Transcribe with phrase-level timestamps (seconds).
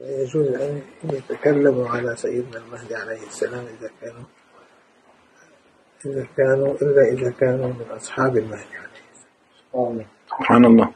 [0.00, 4.24] يجوز أن يتكلموا على سيدنا المهدي عليه السلام إذا كانوا
[6.06, 10.06] إذا كانوا إلا إذا كانوا من أصحاب المهدي عليه السلام.
[10.28, 10.92] سبحان الله.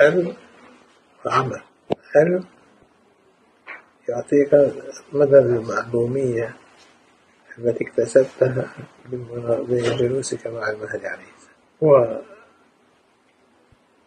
[0.00, 0.36] علم
[1.26, 1.62] وعمل
[2.16, 2.44] علم
[4.08, 4.54] يعطيك
[5.12, 6.56] مدى المعلومية
[7.58, 8.74] التي اكتسبتها
[9.68, 12.22] بجلوسك مع المهدي عليه السلام.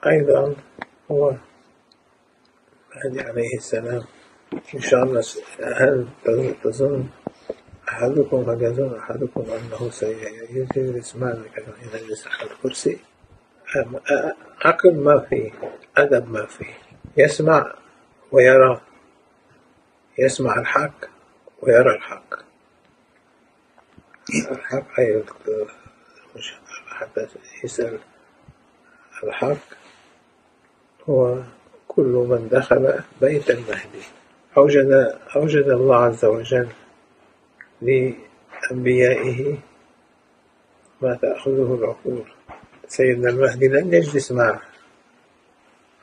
[0.04, 0.56] وأيضا
[1.12, 1.34] هو
[2.96, 4.04] المهدي عليه السلام.
[4.76, 5.24] إن شاء الله
[5.64, 6.08] هل
[6.64, 7.08] تظن
[7.90, 13.00] أحدكم قد يظن أحدكم أنه سيجلس معك حين يجلس على الكرسي؟
[14.66, 15.52] عقل ما فيه
[15.98, 16.74] أدب ما فيه
[17.18, 17.76] يسمع
[18.32, 18.82] ويرى.
[20.20, 21.06] يسمع الحق
[21.62, 22.34] ويرى الحق.
[24.52, 25.24] الحق أي
[26.36, 26.54] مش
[26.88, 27.28] حتى
[27.64, 28.00] يسأل.
[29.24, 29.58] الحق
[31.10, 31.44] هو
[31.88, 34.04] كل من دخل بيت المهدي
[34.58, 36.68] أوجد, أوجد الله عز وجل
[37.82, 39.58] لأنبيائه
[41.02, 42.24] ما تأخذه العقول.
[42.88, 44.62] سيدنا المهدي لن يجلس مع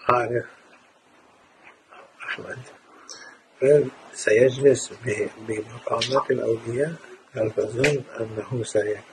[0.09, 0.45] عارف
[2.23, 2.59] أحمد.
[3.63, 4.93] بل سيجلس
[5.49, 6.93] بمقامات الأولياء.
[7.33, 8.65] هل تظن أنه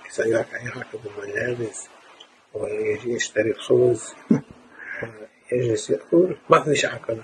[0.09, 1.89] سيركب المجالس
[2.53, 4.15] ويشتري الخبز؟
[5.51, 7.21] ويجلس يأكل ما فيش عقل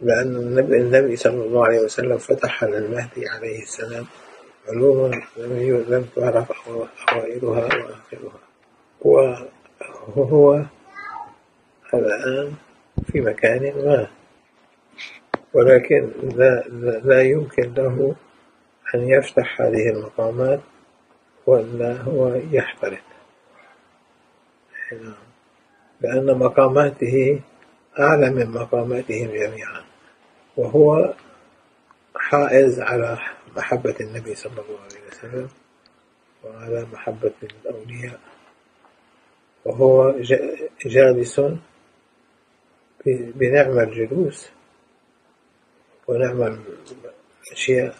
[0.00, 4.06] لأن النبي, النبي صلى الله عليه وسلم فتح للمهدي عليه السلام
[4.68, 5.22] علوما
[5.88, 7.68] لم تعرف أوائلها
[9.02, 9.46] وآخرها.
[10.16, 10.64] وهو
[11.94, 12.54] الآن
[13.12, 14.06] في مكان ما.
[15.52, 16.64] ولكن لا,
[17.04, 18.14] لا يمكن له
[18.94, 20.60] أن يفتح هذه المقامات
[21.46, 23.02] ولا هو يحترق.
[26.00, 27.40] لأن مقاماته
[27.98, 29.84] أعلى من مقاماتهم جميعا.
[30.56, 31.14] وهو
[32.16, 33.18] حائز على
[33.56, 35.48] محبة النبي صلى الله عليه وسلم
[36.44, 38.20] وعلى محبة الأولياء.
[39.64, 40.14] وهو
[40.86, 41.40] جالس
[43.06, 44.50] بنعم الجلوس
[46.08, 46.62] ونعم
[47.46, 47.94] الأشياء.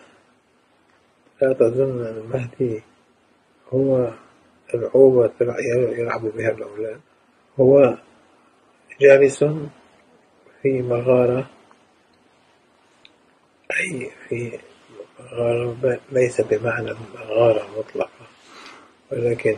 [1.43, 2.83] لا تظن المهدي
[3.69, 4.13] هو
[4.75, 5.33] العوبة
[5.99, 7.01] يلعب بها الأولاد.
[7.61, 7.99] هو
[9.01, 9.45] جالس
[10.63, 11.51] في مغارة
[13.81, 14.59] أي في
[15.21, 18.27] مغارة ليس بمعنى المغارة مطلقة
[19.13, 19.57] ولكن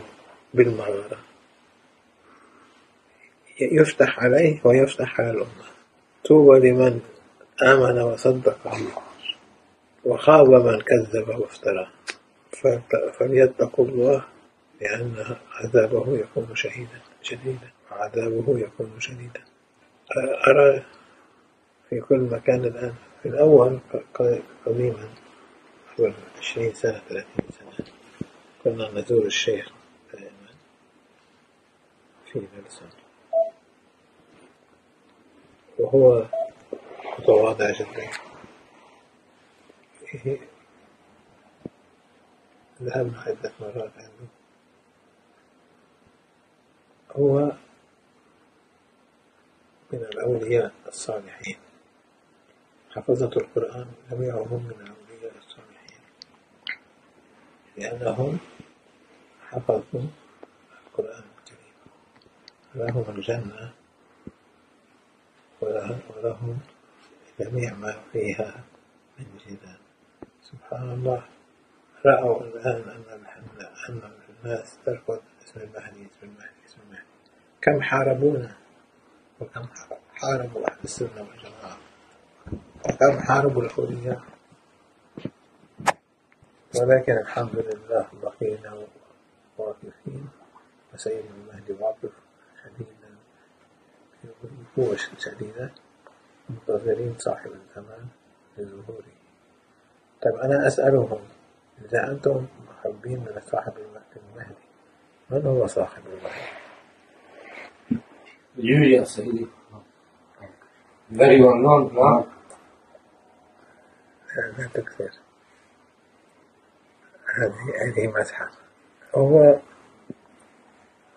[0.53, 1.17] بالمغارة.
[3.61, 5.65] يفتح عليه ويفتح على الأمة.
[6.23, 7.01] توبى لمن
[7.63, 8.67] آمن وصدق
[10.05, 11.87] وخاب من كذب وافترى.
[13.19, 14.25] فليتقوا الله
[14.81, 17.71] لأن عذابه يكون شهيدا شديدا.
[17.93, 19.43] وعذابه يكون شديدا.
[20.47, 20.85] أرى
[21.89, 23.79] في كل مكان الآن في الأول
[24.65, 25.09] قديما
[25.97, 27.85] قبل عشرين سنة ثلاثين سنة
[28.63, 29.71] كنا نزور الشيخ
[30.13, 30.49] دائما
[32.25, 32.89] في نلسون
[35.79, 36.25] وهو
[37.19, 38.09] متواضع جدا.
[42.81, 44.27] ذهبنا عدة مرات عنده
[47.11, 47.51] هو
[50.23, 51.57] الأولياء الصالحين.
[52.91, 55.99] حفظة القرآن جميعهم من الأولياء الصالحين.
[57.77, 58.37] لأنهم
[59.49, 60.07] حفظوا
[60.87, 61.75] القرآن الكريم.
[62.75, 63.73] لهم الجنة
[65.61, 66.59] ولهم
[67.39, 68.63] جميع ما فيها
[69.19, 69.77] من جنان
[70.43, 71.23] سبحان الله.
[72.05, 73.25] رأوا الآن أن
[73.89, 77.13] أن الناس ترفض اسم المهدي اسم المهدي اسم المهدي.
[77.61, 78.55] كم حاربونا
[79.39, 80.49] وكم حاربوا أهل
[80.83, 81.77] السنة والجماعة.
[82.89, 84.21] وكم حاربوا الحرية
[86.81, 88.77] ولكن الحمد لله بقينا
[89.57, 90.29] واقفين.
[90.93, 92.11] وسيدنا المهدي واقف
[92.63, 93.09] شديدا.
[94.77, 95.71] قوة شديدة
[96.49, 98.07] منتظرين صاحب الزمان
[98.57, 99.13] لظهوره
[100.21, 101.19] طيب أنا أسألهم.
[101.85, 104.55] إذا أنتم محبين من صاحب المهدي
[105.29, 106.63] من هو صاحب المهدي؟
[108.95, 109.47] يا سيدي.
[111.13, 112.27] Very well known no?
[114.57, 115.11] لا تكثر
[117.35, 117.53] هذه
[117.85, 118.51] هذه مزحة
[119.15, 119.59] هو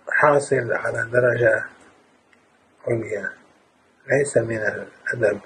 [0.08, 1.64] حاصل على درجة
[2.88, 3.32] عليا
[4.08, 5.40] ليس من الأدب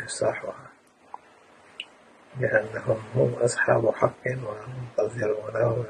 [0.00, 0.70] إفصاحها
[2.40, 5.86] لأنهم هم أصحاب حق ومنتظرون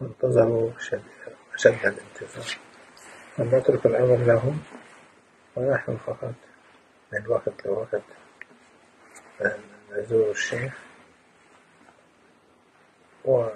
[0.00, 1.02] وانتظروا شد
[1.66, 2.58] الانتظار.
[3.36, 4.60] فلنترك الأمر لهم
[5.56, 6.34] ونحن فقط
[7.12, 8.02] من وقت لوقت
[9.90, 10.74] نزور الشيخ.
[13.24, 13.48] و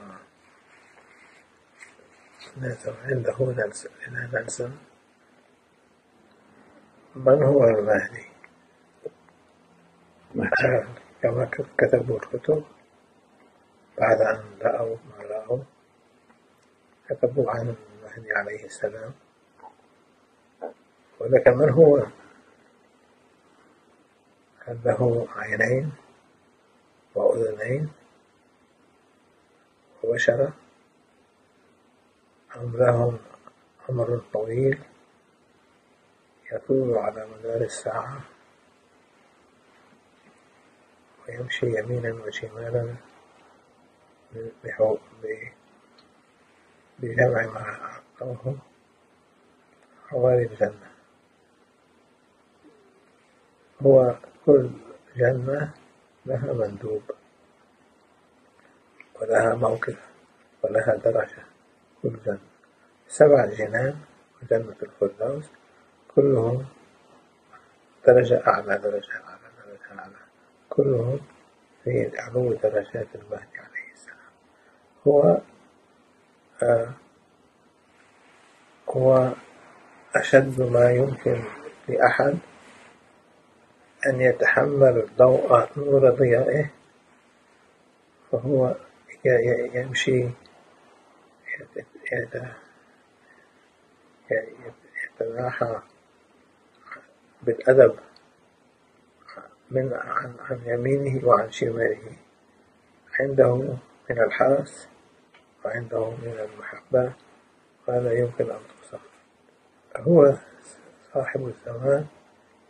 [3.05, 3.37] عنده
[4.33, 4.71] نلزم
[7.17, 8.27] من هو المهدي؟
[11.23, 12.65] كما كتبوا الكتب
[13.99, 15.63] بعد أن رأوا ما رأوا
[17.09, 19.13] كتبوا عن المهدي عليه السلام.
[21.21, 22.07] ولكن من هو؟
[24.67, 25.93] هل له عينين
[27.15, 27.93] وأذنين
[30.03, 30.53] وبشرة
[32.57, 33.19] أم لهم
[33.89, 34.79] عمر طويل
[36.53, 38.21] يطول على مدار الساعة
[41.29, 42.95] ويمشي يمينا وشمالا
[46.99, 47.61] بجمع ما
[48.21, 48.57] أعطوه
[50.09, 50.93] حوالي الجنة.
[53.83, 54.71] هو كل
[55.17, 55.75] جنة
[56.27, 57.03] لها مندوب
[59.21, 59.97] ولها موقف
[60.63, 61.45] ولها درجة
[62.03, 62.39] كل جنة.
[63.09, 63.97] سبع جنان
[64.43, 65.51] وجنة الفردوس
[66.15, 66.67] كلهم
[68.07, 70.15] درجة أعلى درجة أعلى درجة أعلى.
[70.71, 71.21] كلهم
[71.85, 74.33] في علو درجات المهدي عليه السلام.
[75.09, 75.41] هو
[76.63, 76.93] آه
[78.89, 79.33] هو
[80.17, 81.45] أشد ما يمكن
[81.89, 82.39] لأحد
[84.07, 86.71] أن يتحمل ضوء نور ضيائه
[88.33, 88.77] فهو
[89.75, 90.29] يمشي
[95.21, 95.81] يتناحى
[97.43, 97.97] بالأدب
[99.71, 102.17] من عن, عن يمينه وعن شماله.
[103.21, 103.57] عنده
[104.11, 104.89] من الحرس
[105.65, 107.13] وعنده من المحبة
[107.89, 109.01] وهذا يمكن أن توصف
[109.97, 110.35] هو
[111.15, 112.07] صاحب الزمان.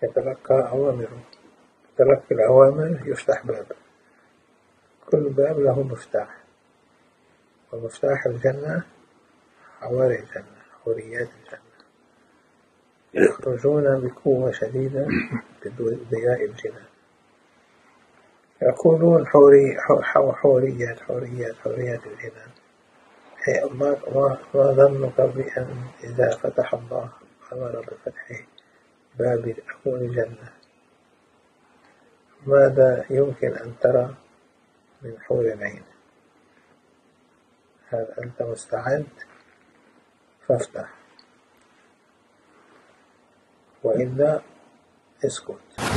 [0.02, 1.22] يتلقى أوامره.
[1.96, 3.66] تلقي الأوامر يفتح باب.
[5.10, 6.42] كل باب له مفتاح.
[7.72, 8.84] ومفتاح الجنة
[9.80, 11.72] حواري الجنة حوريات الجنة.
[13.14, 15.06] يخرجون بقوة شديدة
[15.64, 16.84] بضياء الجنان
[18.62, 19.76] يقولون حوري
[20.34, 22.50] حوريات حوريات حوريات الجنان
[23.78, 23.96] ما,
[24.54, 27.10] ما, ظنك بأن إذا فتح الله
[27.52, 28.51] أمر بفتحه.
[29.18, 30.52] باب أبواب الجنة.
[32.46, 34.14] ماذا يمكن أن ترى
[35.02, 35.82] من حور العين؟
[37.88, 39.06] هل أنت مستعد؟
[40.48, 40.94] فافتح.
[43.82, 44.42] وإلا
[45.24, 45.91] اسكت.